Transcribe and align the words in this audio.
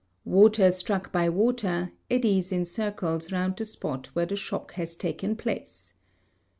Water 0.25 0.71
struck 0.71 1.11
by 1.11 1.29
water, 1.29 1.91
eddies 2.09 2.51
in 2.51 2.65
circles 2.65 3.31
around 3.31 3.55
the 3.57 3.65
spot 3.65 4.07
where 4.13 4.25
the 4.25 4.35
shock 4.35 4.71
has 4.73 4.95
taken 4.95 5.35
place. 5.35 5.93